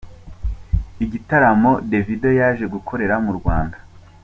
Igitaramo 1.03 1.71
Davido 1.89 2.29
yaje 2.39 2.65
gukorera 2.73 3.15
mu 3.25 3.31
Rwanda. 3.39 3.77